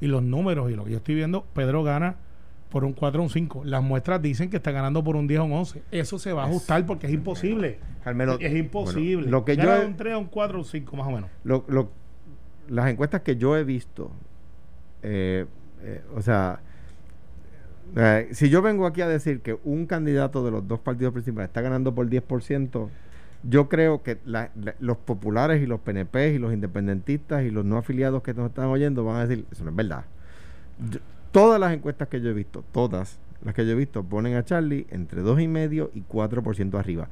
[0.00, 2.16] y los números y lo que yo estoy viendo, Pedro gana
[2.70, 3.62] por un 4 o un 5.
[3.66, 5.82] Las muestras dicen que está ganando por un 10 o un 11.
[5.90, 7.78] Eso se va a ajustar porque es imposible.
[8.02, 9.16] Carmelo, es imposible.
[9.24, 11.06] bueno, lo que yo Gana he- un 3 o un 4 o un 5 más
[11.06, 11.30] o menos.
[11.44, 11.90] lo, lo-
[12.68, 14.10] las encuestas que yo he visto,
[15.02, 15.44] eh,
[15.82, 16.60] eh, o sea,
[17.96, 21.48] eh, si yo vengo aquí a decir que un candidato de los dos partidos principales
[21.48, 22.88] está ganando por 10%,
[23.44, 24.18] yo creo que
[24.80, 28.66] los populares y los PNP y los independentistas y los no afiliados que nos están
[28.66, 30.04] oyendo van a decir, eso no es verdad.
[31.32, 34.44] Todas las encuestas que yo he visto, todas las que yo he visto, ponen a
[34.44, 37.08] Charlie entre 2,5 y 4% arriba.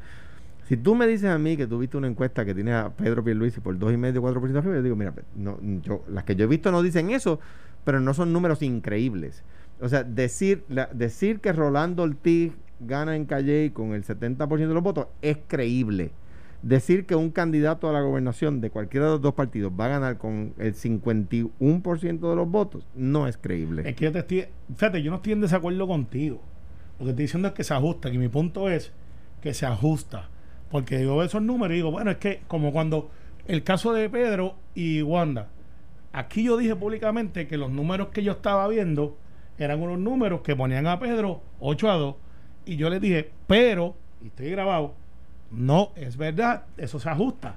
[0.68, 3.24] Si tú me dices a mí que tú viste una encuesta que tiene a Pedro
[3.24, 6.70] Pierluisi por 2,5 4% arriba, yo digo, mira, no, yo, las que yo he visto
[6.70, 7.40] no dicen eso,
[7.84, 9.42] pero no son números increíbles.
[9.80, 14.74] O sea, decir, la- decir que Rolando Ortiz gana en Calle con el 70% de
[14.74, 16.10] los votos es creíble.
[16.62, 19.88] Decir que un candidato a la gobernación de cualquiera de los dos partidos va a
[19.88, 23.88] ganar con el 51% de los votos no es creíble.
[23.88, 24.44] Es que yo te estoy.
[24.74, 26.40] Fíjate, yo no estoy en desacuerdo contigo.
[26.98, 28.10] Lo que estoy diciendo es que se ajusta.
[28.10, 28.92] Y mi punto es
[29.40, 30.28] que se ajusta.
[30.70, 33.10] Porque yo veo esos números y digo, bueno, es que como cuando
[33.46, 35.48] el caso de Pedro y Wanda.
[36.12, 39.16] Aquí yo dije públicamente que los números que yo estaba viendo
[39.64, 42.14] eran unos números que ponían a Pedro 8 a 2.
[42.66, 44.94] Y yo les dije, pero, y estoy grabado,
[45.50, 47.56] no es verdad, eso se ajusta.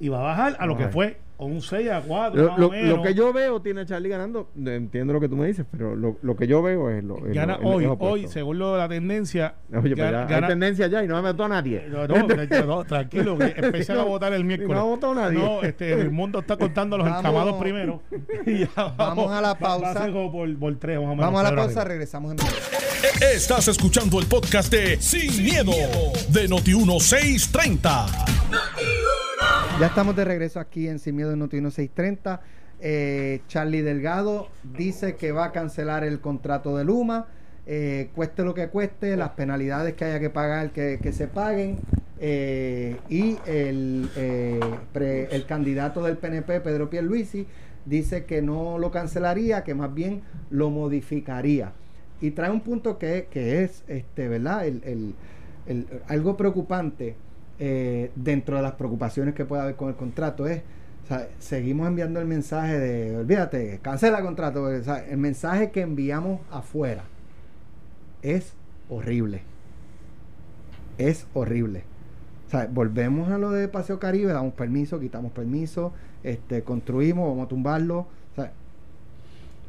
[0.00, 0.92] Y va a bajar a lo que Ajá.
[1.38, 2.56] Fue un 6 a 4.
[2.58, 5.64] Lo, o que yo veo tiene a Charlie ganando, entiendo lo que tú me dices,
[5.70, 8.58] pero lo, lo que yo veo es lo es gana lo- es hoy, hoy, según
[8.58, 9.54] lo de la tendencia.
[9.72, 11.84] Oye, pero gana- ya gana- hay tendencia ya y no me mató a nadie.
[11.88, 14.74] No, no, no, no, tranquilo, que empiezan a votar el miércoles.
[14.74, 15.38] no ha votado nadie.
[15.38, 18.02] No, este, el mundo está contando los Vamos- encamados primero.
[18.46, 20.02] Y ya Vamos a la va- Va, a pausa.
[20.02, 21.84] ser como por, por tres, o vamos a la pausa, arriba.
[21.84, 22.52] regresamos en breve.
[23.34, 25.70] Estás escuchando el podcast de Sin, miedo,
[26.30, 28.06] de Noti1630.
[29.80, 32.40] Ya estamos de regreso aquí en Sin Miedo en Noti 630.
[32.80, 37.26] Eh, Charlie Delgado dice que va a cancelar el contrato de Luma.
[37.70, 41.78] eh, cueste lo que cueste, las penalidades que haya que pagar, que, se paguen.
[42.20, 44.08] eh, y el,
[44.92, 47.46] pre- el candidato del PNP, Pedro Pierluisi,
[47.84, 51.72] dice que no lo cancelaría, que más bien lo modificaría.
[52.20, 54.66] Y trae un punto que, que es, este, ¿verdad?
[54.66, 55.14] El, el,
[55.66, 57.14] el- algo preocupante
[57.58, 60.62] eh, dentro de las preocupaciones que puede haber con el contrato es,
[61.04, 64.62] o sea, seguimos enviando el mensaje de, olvídate, cancela el contrato.
[64.64, 67.04] o sea, el mensaje que enviamos afuera
[68.22, 68.54] es
[68.88, 69.42] horrible.
[70.98, 71.84] Es horrible.
[72.46, 75.92] O sea, volvemos a lo de Paseo Caribe, damos permiso, quitamos permiso,
[76.22, 77.98] este, construimos, vamos a tumbarlo.
[78.00, 78.52] O sea,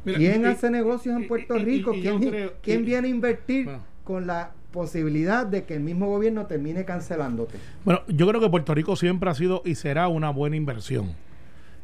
[0.04, 1.92] Mira, ¿Quién y- hace negocios y- en Puerto y- Rico?
[1.94, 3.82] y ¿Quién, creo- quién y- viene a invertir Bueno.
[4.04, 7.58] con la posibilidad de que el mismo gobierno termine cancelándote?
[7.84, 11.14] Bueno, yo creo que Puerto Rico siempre ha sido y será una buena inversión.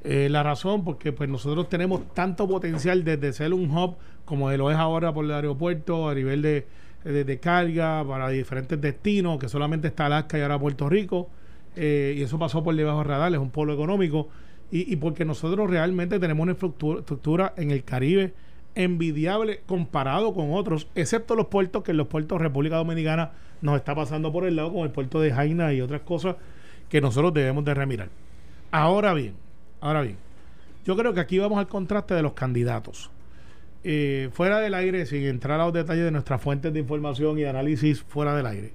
[0.04, 4.70] Eh, la razón, porque pues nosotros tenemos tanto potencial desde ser un hub como lo
[4.70, 6.66] es ahora por el aeropuerto a nivel de,
[7.04, 11.28] de- de carga para diferentes destinos, que solamente está Alaska y ahora Puerto Rico,
[11.74, 14.28] eh, y eso pasó por debajo del radar, es un polo económico,
[14.70, 18.32] y, y porque nosotros realmente tenemos una estructura, estructura en el Caribe
[18.76, 23.94] envidiable comparado con otros, excepto los puertos, que en los puertos República Dominicana nos está
[23.94, 26.36] pasando por el lado, como el puerto de Jaina y otras cosas
[26.88, 28.08] que nosotros debemos de remirar.
[28.70, 29.34] Ahora bien,
[29.80, 30.16] ahora bien,
[30.84, 33.10] yo creo que aquí vamos al contraste de los candidatos.
[33.82, 37.44] Eh, fuera del aire, sin entrar a los detalles de nuestras fuentes de información y
[37.44, 38.72] análisis fuera del aire,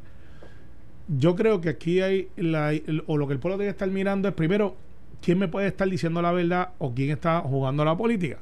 [1.07, 2.73] yo creo que aquí hay, la-
[3.07, 4.75] o lo que el pueblo debe estar mirando es primero,
[5.21, 8.39] quién me puede estar diciendo la verdad o quién está jugando la política.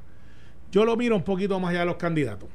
[0.72, 2.50] Yo lo miro un poquito más allá de los candidatos.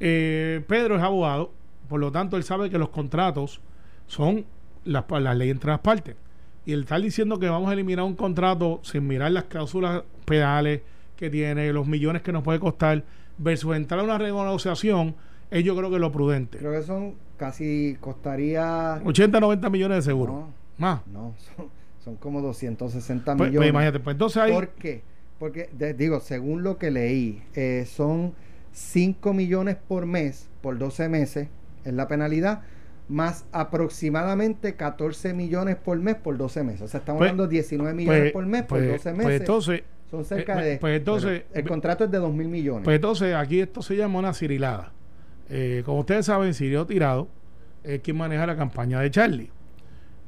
[0.00, 1.52] Eh, Pedro es abogado,
[1.88, 3.60] por lo tanto él sabe que los contratos
[4.06, 4.44] son
[4.84, 6.16] las, las leyes entre las partes.
[6.64, 10.80] Y el estar diciendo que vamos a eliminar un contrato sin mirar las cláusulas penales
[11.16, 13.04] que tiene, los millones que nos puede costar,
[13.38, 15.14] versus entrar a una renegociación,
[15.50, 16.58] es yo creo que lo prudente.
[16.58, 19.00] Creo que son casi costaría...
[19.04, 20.32] 80, 90 millones de seguro.
[20.32, 21.06] No, Más.
[21.08, 21.66] no, son,
[22.04, 23.68] son como 260 Pues, pues millones.
[23.70, 24.52] imagínate, pues entonces ahí...
[24.52, 25.02] ¿Por qué?
[25.42, 28.32] Porque, de- digo, según lo que leí, eh, son
[28.70, 31.48] 5 millones por mes, por 12 meses,
[31.84, 32.60] es la penalidad,
[33.08, 36.82] más aproximadamente 14 millones por mes por 12 meses.
[36.82, 39.16] O sea, estamos Pues- hablando de 19 millones pues- por mes pues- por 12 pues
[39.26, 39.40] meses.
[39.40, 40.76] entonces, son cerca eh, de...
[40.78, 42.84] pues entonces- bueno, el contrato es de 2 mil millones.
[42.84, 44.92] Pues entonces aquí esto se llama una cirilada.
[45.50, 47.26] Eh, como ustedes saben, Cirilo Tirado
[47.82, 49.50] es quien maneja la campaña de Charlie.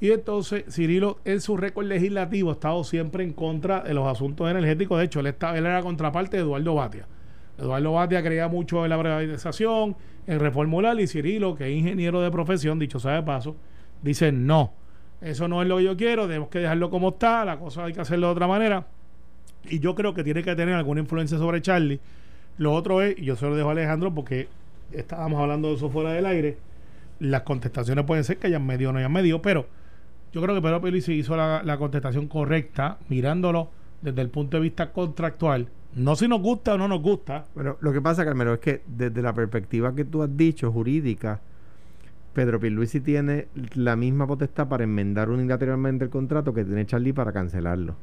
[0.05, 4.51] Y entonces Cirilo en su récord legislativo ha estado siempre en contra de los asuntos
[4.51, 4.99] energéticos.
[4.99, 7.07] De hecho, él, está, él era contraparte de Eduardo Batia.
[7.57, 12.31] Eduardo Batia creía mucho en la privatización, en reformular, y Cirilo, que es ingeniero de
[12.31, 13.57] profesión, dicho sea de paso,
[14.03, 14.75] dice no.
[15.23, 17.95] Eso no es lo que yo quiero, tenemos que dejarlo como está, la cosa hay
[17.95, 18.87] que hacerlo de otra manera.
[19.71, 21.99] Y yo creo que tiene que tener alguna influencia sobre Charlie.
[22.59, 24.49] Lo otro es, y yo se lo dejo a Alejandro porque
[24.93, 26.59] estábamos hablando de eso fuera del aire,
[27.21, 29.67] las contestaciones pueden ser que hayan medido o no hayan medido, pero
[30.35, 33.71] yo creo que Pedro Pelici hizo la, contestación correcta, mirándolo
[34.03, 35.69] desde el punto de vista contractual.
[35.95, 37.45] No si nos gusta o no nos gusta.
[37.55, 41.41] Bueno, lo que pasa, Carmelo, es que desde la perspectiva que tú has dicho, jurídica,
[42.33, 47.33] Pedro Pierluisi tiene la misma potestad para enmendar unilateralmente el contrato que tiene Charlie para
[47.33, 47.95] cancelarlo.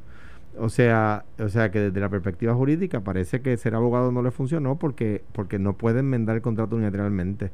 [0.58, 4.30] O sea, o sea que desde la perspectiva jurídica parece que ser abogado no le
[4.30, 7.50] funcionó porque, porque no puede enmendar el contrato unilateralmente.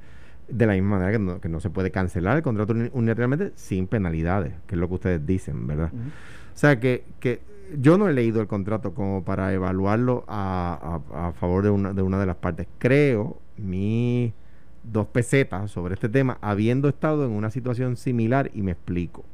[0.49, 3.53] De la misma manera que no, que no se puede cancelar el contrato uni- unilateralmente
[3.55, 5.91] sin penalidades, que es lo que ustedes dicen, ¿verdad?
[5.95, 7.41] O sea que, que
[7.79, 11.93] yo no he leído el contrato como para evaluarlo a, a- a favor de una,
[11.93, 12.67] de una de las partes.
[12.79, 14.33] Creo, mi
[14.83, 19.25] dos pesetas sobre este tema, habiendo estado en una situación similar, y me explico.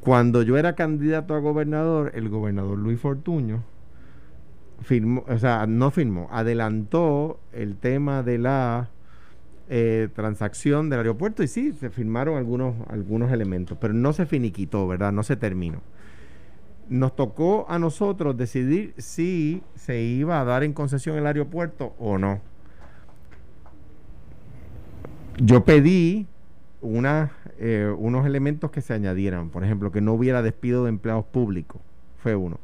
[0.00, 3.64] Cuando yo era candidato a gobernador, el gobernador Luis Fortuño
[4.82, 8.90] firmó, o sea, no firmó, adelantó el tema de la
[9.68, 14.86] eh, transacción del aeropuerto y sí, se firmaron algunos, algunos elementos, pero no se finiquitó,
[14.86, 15.10] ¿verdad?
[15.12, 15.80] No se terminó.
[16.88, 22.16] Nos tocó a nosotros decidir si se iba a dar en concesión el aeropuerto o
[22.16, 22.40] no.
[25.38, 26.28] Yo pedí
[27.58, 31.82] eh, unos elementos que se añadieran, por ejemplo, que no hubiera despido de empleados públicos,
[32.18, 32.60] fue uno.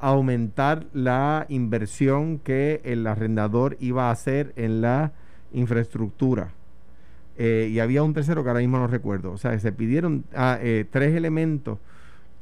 [0.00, 5.12] Aumentar la inversión que el arrendador iba a hacer en la
[5.52, 6.52] infraestructura.
[7.38, 9.32] Eh, y había un tercero que ahora mismo no recuerdo.
[9.32, 11.78] O sea, se pidieron ah, eh, tres elementos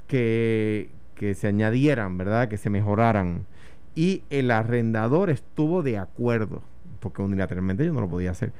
[0.06, 2.48] que, que se añadieran, ¿verdad?
[2.48, 3.46] Que se mejoraran.
[3.94, 6.62] Y el arrendador estuvo de acuerdo,
[7.00, 8.52] porque unilateralmente yo no lo podía hacer.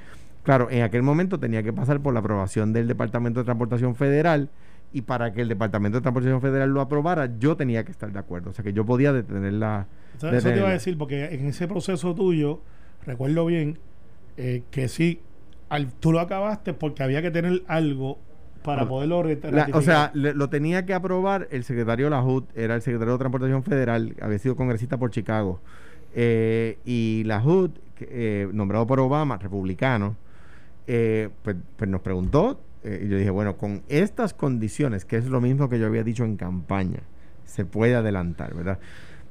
[0.42, 4.48] Claro, en aquel momento tenía que pasar por la aprobación del Departamento de Transportación Federal
[4.92, 8.18] y para que el Departamento de Transportación Federal lo aprobara, yo tenía que estar de
[8.18, 8.50] acuerdo.
[8.50, 9.86] O sea que yo podía detener la...
[10.18, 10.72] Sea, eso te iba a detenerla.
[10.72, 12.62] decir, porque en ese proceso tuyo,
[13.06, 13.78] recuerdo bien,
[14.36, 15.20] eh, que sí,
[15.68, 18.18] al, tú lo acabaste porque había que tener algo
[18.62, 19.16] para poderlo
[19.72, 22.82] La- o sea, le- lo tenía que aprobar el secretario de la HUD, era el
[22.82, 25.60] secretario de Transportación Federal, había sido congresista por Chicago.
[26.14, 27.40] Eh, y la
[27.96, 30.16] que, eh, nombrado por Obama, republicano,
[30.86, 32.60] eh, pues, pues nos preguntó,
[33.02, 36.24] y yo dije, bueno, con estas condiciones, que es lo mismo que yo había dicho
[36.24, 37.00] en campaña,
[37.44, 38.78] se puede adelantar, ¿verdad?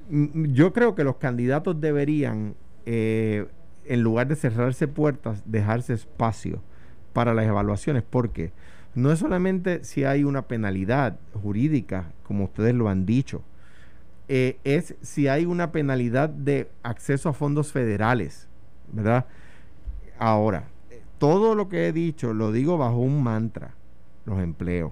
[0.10, 3.46] Yo creo que los candidatos deberían, eh,
[3.86, 6.62] en lugar de cerrarse puertas, dejarse espacio
[7.14, 8.52] para las evaluaciones, porque
[8.96, 13.44] no es solamente si hay una penalidad jurídica, como ustedes lo han dicho,
[14.28, 18.48] eh, es si hay una penalidad de acceso a fondos federales,
[18.92, 19.26] ¿verdad?
[20.20, 23.74] Ahora, eh, todo lo que he dicho lo digo bajo un mantra,
[24.26, 24.92] los empleos.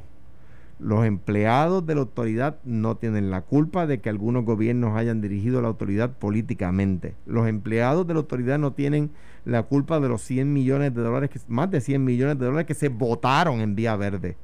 [0.79, 5.59] Los empleados de la autoridad no tienen la culpa de que algunos gobiernos hayan dirigido
[5.61, 7.15] la autoridad políticamente.
[7.25, 9.09] Los empleados de la autoridad no tienen
[9.43, 12.75] la culpa de los 100 millones de dólares, más de 100 millones de dólares que
[12.75, 14.37] se votaron en Vía Verde.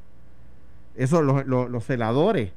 [0.96, 2.52] Eso, los, los- celadores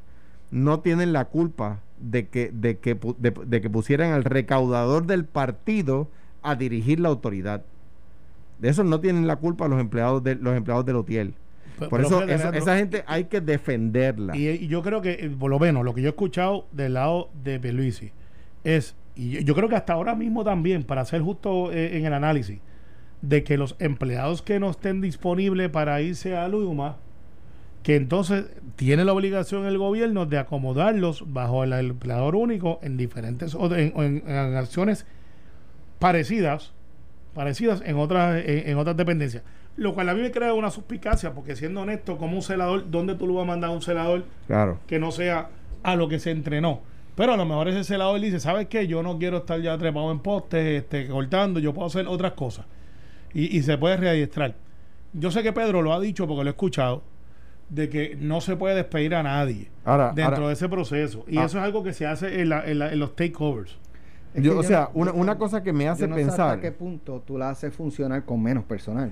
[0.51, 6.09] no tienen la culpa de que, de que pusieran al recaudador del partido
[6.43, 7.63] a dirigir la autoridad.
[8.59, 11.35] De eso no tienen la culpa los empleados de, los empleados del hotel.
[11.79, 12.23] Por pero eso
[12.55, 14.37] esa, gente hay que defenderla.
[14.37, 16.95] Y, y yo creo que, eh, por lo menos, lo que yo he escuchado del
[16.95, 18.13] lado de Pierluisi
[18.65, 22.07] es, y yo, yo creo que hasta ahora mismo también, para ser justo eh, en
[22.07, 22.61] el análisis,
[23.23, 26.97] de que los empleados que no estén disponibles para irse a Luma,
[27.83, 33.55] que entonces tiene la obligación el gobierno de acomodarlos bajo el empleador único en diferentes
[33.55, 35.07] o en, en- en acciones
[35.99, 36.73] parecidas
[37.35, 39.43] parecidas en otras en, en otras dependencias
[39.77, 43.15] lo cual a mí me crea una suspicacia porque siendo honesto como un celador ¿dónde
[43.15, 44.79] tú lo vas a mandar a un celador Claro.
[44.87, 45.51] que no sea
[45.83, 46.81] a lo que se entrenó
[47.15, 48.87] pero a lo mejor ese celador dice ¿sabes qué?
[48.87, 52.65] yo no quiero estar ya trepado en postes este, cortando yo puedo hacer otras cosas
[53.35, 54.55] y, y se puede readiestrar
[55.13, 57.03] yo sé que Pedro lo ha dicho porque lo he escuchado
[57.69, 61.25] de que no se puede despedir a nadie Ahora, dentro ahora- de ese proceso.
[61.27, 61.45] Y Ah.
[61.47, 63.77] eso es algo que se hace en, la- en la- en los takeovers.
[64.37, 66.61] Yo- o sea, no- una, una cosa que me hace Yo no sé pensar hasta
[66.61, 69.11] qué punto tú la haces funcionar con menos personal.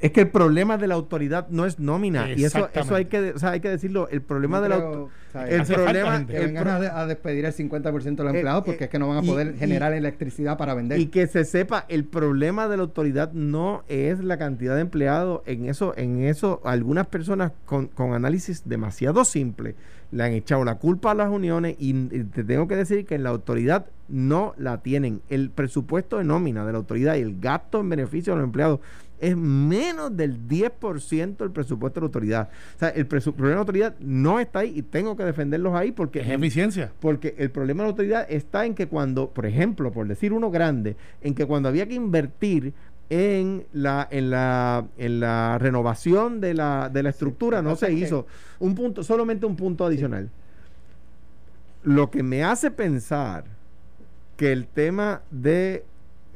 [0.00, 2.30] Es que el problema de la autoridad no es nómina.
[2.32, 4.08] Y eso, eso hay que, o sea, hay que decirlo.
[4.10, 5.10] El problema No de la creo,
[5.46, 6.32] el problema, gente.
[6.32, 8.84] que el vengan pro- a, de- a despedir el 50% de los empleados eh, porque
[8.84, 10.98] es que no van a y- poder y- generar electricidad para vender.
[11.00, 15.42] Y que se sepa, el problema de la autoridad no es la cantidad de empleados.
[15.46, 19.74] En eso, en eso, algunas personas con, con análisis demasiado simple
[20.10, 23.14] le han echado la culpa a las uniones y, y te tengo que decir que
[23.14, 25.20] en la autoridad no la tienen.
[25.28, 28.80] El presupuesto de nómina de la autoridad y el gasto en beneficio de los empleados
[29.20, 32.48] es menos del 10% del presupuesto de la autoridad.
[32.76, 35.92] O sea, el problema de la autoridad no está ahí y tengo que defenderlos ahí
[35.92, 36.92] porque Es eficiencia.
[37.00, 40.50] porque el problema de la autoridad está en que cuando, por ejemplo, por decir uno
[40.50, 42.72] grande, en que cuando había que invertir
[43.10, 48.26] en la, en la, en la renovación de la, de la estructura, no se hizo.
[48.58, 50.28] Un punto, solamente un punto adicional.
[51.84, 53.44] Lo que me hace pensar
[54.36, 55.84] que el tema de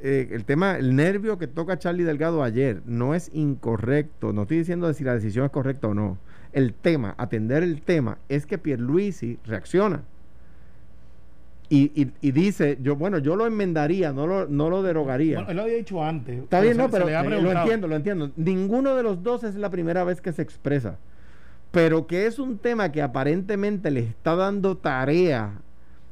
[0.05, 4.33] eh, el tema, el nervio que toca Charlie Delgado ayer no es incorrecto.
[4.33, 6.19] No estoy diciendo si la decisión es correcta o no.
[6.53, 10.03] El tema, atender el tema, es que Pierluisi reacciona.
[11.69, 15.37] Y, y, y dice, yo, bueno, yo lo enmendaría, no lo, no lo derogaría.
[15.37, 16.43] Bueno, él lo había dicho antes.
[16.43, 18.33] Está bien, no, pero eh, lo entiendo, lo entiendo.
[18.37, 20.99] Ninguno de los dos es la primera vez que se expresa.
[21.71, 25.53] Pero que es un tema que aparentemente le está dando tarea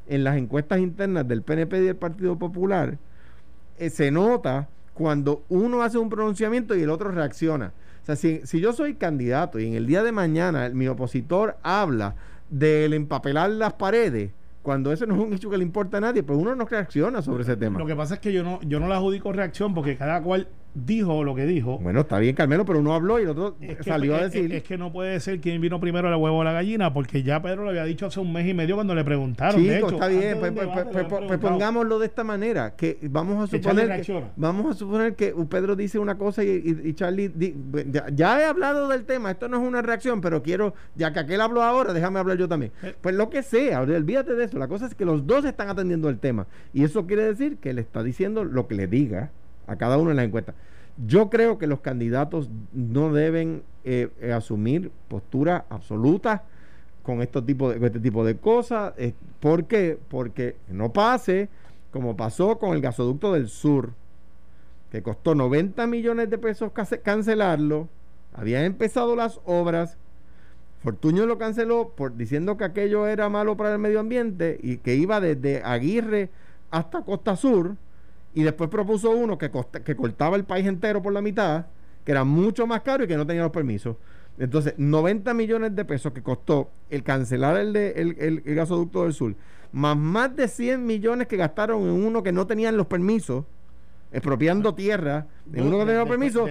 [0.09, 2.97] en las encuestas internas del PNP y del Partido Popular,
[3.81, 7.73] eh, se nota cuando uno hace un pronunciamiento y el otro reacciona.
[8.03, 11.57] O sea, si, si yo soy candidato y en el día de mañana mi opositor
[11.63, 12.15] habla
[12.51, 16.23] del empapelar las paredes, cuando eso no es un hecho que le importa a nadie,
[16.23, 17.79] pues uno no reacciona sobre ese tema.
[17.79, 20.49] Lo que pasa es que yo no, yo no le adjudico reacción porque cada cual
[20.75, 21.79] dijo lo que dijo.
[21.79, 24.53] Bueno, está bien, Carmelo, pero uno habló y el otro Es que, salió a decir.
[24.55, 27.43] es que no puede ser quien vino primero el huevo o la gallina, porque ya
[27.43, 29.61] Pedro lo había dicho hace un mes y medio cuando le preguntaron.
[29.67, 30.69] de Chico, hecho, está bien, pues, pues,
[31.09, 35.35] pues, pues, pongámoslo de esta manera, que vamos a suponer que, vamos a suponer que
[35.49, 37.55] Pedro dice una cosa y, y- y Charlie di-
[37.91, 41.21] ya, ya he hablado del tema, esto no es una reacción, pero quiero, ya que
[41.21, 42.73] aquel habló ahora, déjame hablar yo también.
[42.83, 42.95] Eh.
[43.01, 46.09] Pues lo que sea, olvídate de eso, la cosa es que los dos están atendiendo
[46.09, 49.31] el tema y eso quiere decir que le está diciendo lo que le diga
[49.71, 50.55] a cada uno en la encuesta.
[51.07, 56.43] Yo creo que los candidatos no deben eh, eh, asumir posturas absolutas
[57.03, 57.27] con, de,
[57.87, 58.93] este tipo de cosas.
[58.99, 59.99] Eh, ¿Por qué?
[60.09, 61.49] Porque no pase
[61.93, 63.93] como pasó con el gasoducto del sur,
[64.91, 67.89] que costó 90 millones de pesos cance- cancelarlo.
[68.35, 69.97] Habían empezado las obras.
[70.83, 74.95] Fortuño lo canceló por diciendo que aquello era malo para el medio ambiente y que
[74.95, 76.31] iba desde Aguirre
[76.71, 77.77] hasta Costa Sur.
[78.35, 81.67] Y después propuso uno que, costa- que cortaba el país entero por la mitad,
[82.05, 83.97] que era mucho más caro y que no tenía los permisos.
[84.39, 89.03] Entonces, 90 millones de pesos que costó el cancelar el, de, el, el- el gasoducto
[89.05, 89.35] del sur,
[89.73, 93.45] más más de 100 millones que gastaron en uno que no tenían los permisos,
[94.13, 96.49] expropiando tierra, en uno que no tenía los permisos,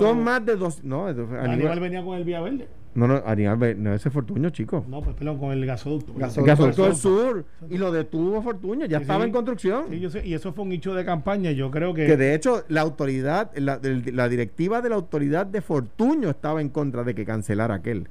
[0.00, 0.82] son más de dos.
[0.82, 2.68] No, Aníbal- venía con el Vía Verde.
[2.94, 4.84] No, no, Aníbal, no, ese Fortuño, chico.
[4.88, 6.12] No, pues perdón, con el gasoducto.
[6.12, 7.44] El Gasoducto gasoducto del sur.
[7.70, 9.26] Y lo detuvo Fortuño, ya Sí, estaba sí.
[9.28, 9.84] en construcción.
[9.88, 11.50] Sí, yo sé, y eso fue un hecho de campaña.
[11.52, 12.06] Yo creo que.
[12.06, 16.68] Que de hecho la autoridad, la, la directiva de la autoridad de Fortuño estaba en
[16.68, 18.08] contra de que cancelara aquel.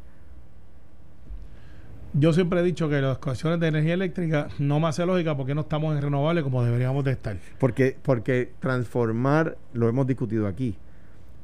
[2.13, 5.56] Yo siempre he dicho que las cuestiones de energía eléctrica no me hace lógica porque
[5.56, 7.38] no estamos en renovables como deberíamos de estar.
[7.58, 10.76] Porque, porque transformar, lo hemos discutido aquí,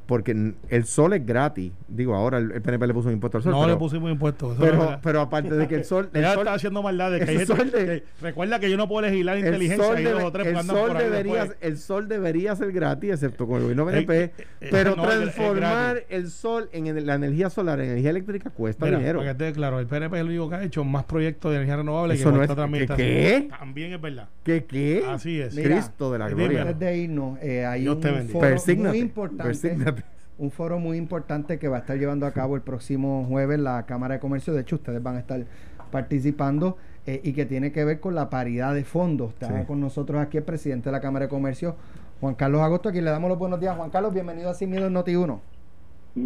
[0.07, 1.71] porque el sol es gratis.
[1.87, 3.51] Digo, ahora el, el PNP le puso un impuesto al sol.
[3.51, 6.09] no pero, le pusimos es pero, pero aparte de que el sol...
[6.13, 7.23] El sol, está haciendo maldades.
[7.23, 9.99] que hay el gente sol de- que- recuerda que yo no puedo legislar el inteligencia
[9.99, 13.57] y dos debe- o tres el sol debería, el sol debería ser gratis, excepto con
[13.57, 14.23] el gobierno PNP.
[14.23, 17.89] Eh, eh, pero no, es- es transformar el sol en en la energía solar, en
[17.89, 19.19] energía eléctrica, cuesta Mira, dinero.
[19.19, 21.57] para que esté claro, el PNP es el único que ha hecho más proyectos de
[21.57, 23.07] energía renovable Eso que no es- otra ¿que administración.
[23.07, 23.47] qué?
[23.59, 24.29] También es verdad.
[24.43, 25.03] ¿Qué qué?
[25.07, 25.53] Así es.
[25.53, 26.61] Mira, Cristo de la gloria.
[26.61, 29.43] Antes de irnos, eh, hay un foro muy importante.
[29.43, 29.96] persígnate.
[30.39, 33.85] Un foro muy importante que va a estar llevando a cabo el próximo jueves la
[33.87, 34.53] Cámara de Comercio.
[34.53, 35.43] De hecho, ustedes van a estar
[35.91, 39.33] participando eh, y que tiene que ver con la paridad de fondos.
[39.33, 39.65] Está Sí.
[39.65, 41.75] con nosotros aquí el presidente de la Cámara de Comercio,
[42.21, 42.89] Juan Carlos Agosto.
[42.89, 43.75] Aquí le damos los buenos días.
[43.75, 45.39] Juan Carlos, bienvenido a Sin Miedo en Noti1.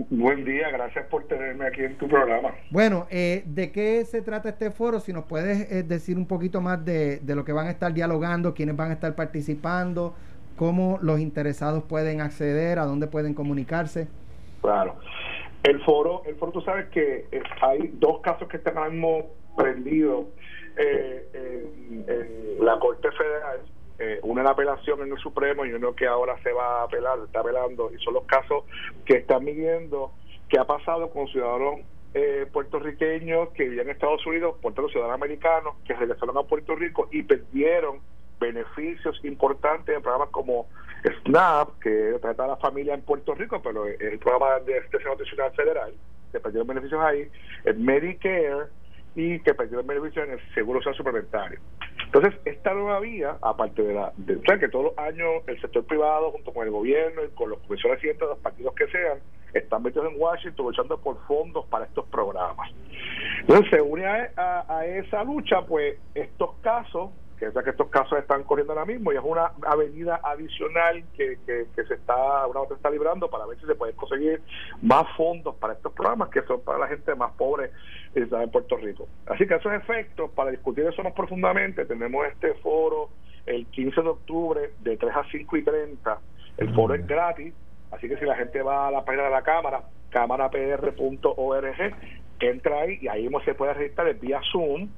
[0.10, 2.50] Buen día, gracias por tenerme aquí en tu programa.
[2.72, 5.00] Bueno, eh, ¿de qué se trata este foro?
[5.02, 7.94] Si nos puedes eh, decir un poquito más de, de lo que van a estar
[7.94, 10.16] dialogando, quiénes van a estar participando,
[10.62, 14.08] cómo los interesados pueden acceder, a dónde pueden comunicarse.
[14.62, 14.94] Claro.
[15.64, 19.26] El foro, el foro, tú sabes que eh, hay dos casos que están ahora mismo
[19.58, 20.28] prendidos
[20.78, 21.66] eh,
[21.98, 23.62] en, la Corte Federal.
[23.98, 27.18] Eh, una en apelación en el Supremo y uno que ahora se va a apelar,
[27.26, 28.66] está apelando, y son los casos
[29.04, 30.12] que están midiendo
[30.48, 31.80] qué ha pasado con ciudadanos
[32.14, 36.76] eh, puertorriqueños que vivían en Estados Unidos, por tanto ciudadanos americanos, que regresaron a Puerto
[36.76, 38.02] Rico y perdieron
[38.42, 40.68] beneficios importantes en programas como
[41.24, 45.52] SNAP, que trata a la familia en Puerto Rico, pero el programa de extensión nutricional
[45.54, 45.94] federal,
[46.32, 47.30] que perdieron beneficios ahí,
[47.64, 48.68] el Medicare
[49.16, 51.60] y que perdieron beneficios en el Seguro Social Suplementario.
[52.06, 55.62] Entonces, esta nueva vía, aparte de la de, o sea, que todos los años el
[55.62, 59.20] sector privado, junto con el gobierno y con los comisiones de los partidos que sean,
[59.54, 62.70] están metidos en Washington luchando por fondos para estos programas.
[63.40, 68.44] Entonces, se une a esa lucha, pues estos casos, que es que estos casos están
[68.44, 72.76] corriendo ahora mismo, y es una avenida adicional que, que, que se está, una otra
[72.76, 74.44] está librando para ver si se pueden conseguir
[74.84, 77.72] más fondos para estos programas que son para la gente más pobre
[78.14, 79.08] eh, en Puerto Rico.
[79.26, 83.10] Así que esos efectos, para discutir eso más profundamente, tenemos este foro
[83.48, 86.20] el 15 de octubre de 3 a 5 y 30.
[86.58, 87.56] El foro es gratis,
[87.90, 91.76] así que si la gente va a la página de la Cámara, cámarapr.org,
[92.40, 94.90] entra ahí y ahí mismo se puede registrar vía Zoom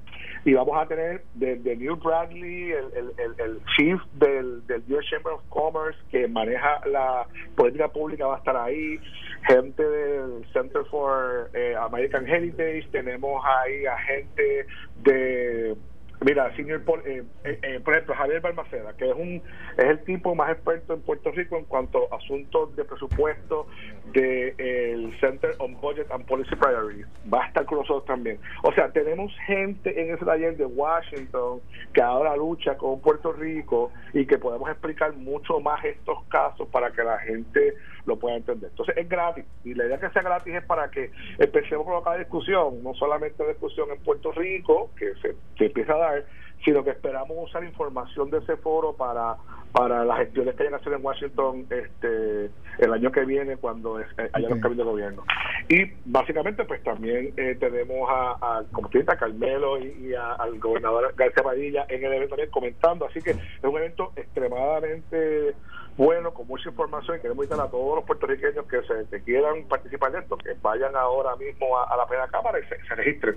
[0.46, 4.84] y vamos a tener de, de Neil Bradley, el, el, el, el chief del, del
[4.90, 9.00] US Chamber of Commerce que maneja la política pública va a estar ahí,
[9.48, 14.66] gente del Center for eh, American Heritage, tenemos ahí a gente
[15.04, 15.76] de
[16.24, 16.52] Mira,
[16.86, 19.42] pol- eh, eh, eh, por ejemplo, Javier Balmaceda, que es un
[19.78, 23.68] es el tipo más experto en Puerto Rico en cuanto a asuntos de presupuesto
[24.14, 27.08] del Center on Budget and Policy Priorities.
[27.32, 28.40] Va a estar con nosotros también.
[28.64, 31.62] O sea, tenemos gente en ese taller de Washington
[31.94, 36.92] que ahora lucha con Puerto Rico y que podemos explicar mucho más estos casos para
[36.92, 37.74] que la gente
[38.06, 38.70] lo pueda entender.
[38.70, 42.20] Entonces es gratis y la idea que sea gratis es para que empecemos a provocar
[42.20, 46.26] discusión, no solamente discusión en Puerto Rico, que se, se empieza a dar,
[46.66, 49.38] sino que esperamos usar información de ese foro para
[49.74, 54.00] para las gestiones que hayan que hacer en Washington este el año que viene cuando
[54.00, 54.62] es- eh, haya los Ok.
[54.64, 55.24] cambios de gobierno.
[55.68, 60.14] Y básicamente pues también eh, tenemos a, a como tú dices, a Carmelo y, y
[60.14, 64.14] a- al gobernador García Padilla en el evento también comentando, así que es un evento
[64.16, 65.56] extremadamente
[65.98, 69.64] bueno, con mucha información y queremos invitar a todos los puertorriqueños que se que quieran
[69.68, 72.96] participar de esto, que vayan ahora mismo a, a la primera cámara y se, se
[72.96, 73.36] registren.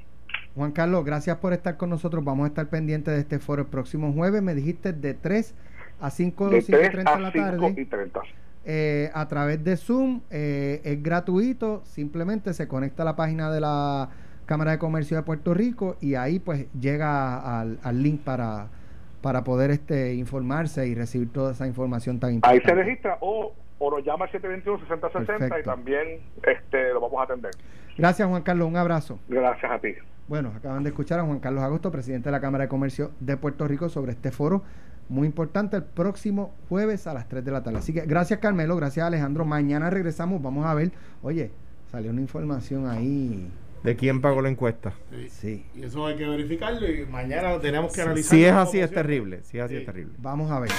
[0.56, 2.24] Juan Carlos, gracias por estar con nosotros.
[2.24, 4.42] Vamos a estar pendientes de este foro el próximo jueves.
[4.42, 5.54] Me dijiste de 3
[6.02, 7.74] a 5, de 5 3 30 a de la 5 tarde.
[7.82, 8.22] y 30.
[8.66, 10.22] eh, a través de Zoom.
[10.30, 14.10] eh, es gratuito, simplemente se conecta a la página de la
[14.46, 18.68] Cámara de Comercio de Puerto Rico y ahí pues llega al, al link para,
[19.22, 22.70] para poder este informarse y recibir toda esa información tan Ahí importante.
[22.70, 27.52] se registra o, o nos llama al 721-6060 y también este, lo vamos a atender.
[27.98, 29.20] Gracias Juan Carlos, un abrazo.
[29.28, 29.94] Gracias a ti.
[30.28, 33.36] Bueno, acaban de escuchar a Juan Carlos Agosto, presidente de la Cámara de Comercio de
[33.38, 34.64] Puerto Rico, sobre este foro
[35.10, 37.80] muy importante el próximo jueves a las 3 de la tarde.
[37.80, 39.44] Así que gracias Carmelo, gracias Alejandro.
[39.44, 40.92] Mañana regresamos, vamos a ver.
[41.22, 41.52] Oye,
[41.92, 43.52] salió una información ahí.
[43.84, 44.94] ¿De quién pagó la encuesta?
[45.40, 48.30] Sí, Y eso hay que verificarlo y mañana tenemos que analizar.
[48.38, 49.42] Si es así, es terrible.
[49.44, 49.80] Si es así, Sí.
[49.80, 50.14] es terrible.
[50.20, 50.72] vamos a ver.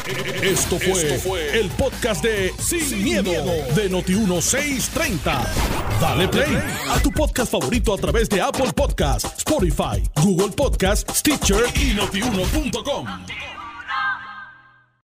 [0.42, 3.32] Esto fue, el podcast de Sin, miedo,
[3.74, 5.46] de Noti1630.
[6.00, 6.56] Dale play
[6.90, 13.06] a tu podcast favorito a través de Apple Podcasts, Spotify, Google Podcasts, Stitcher y notiuno.com.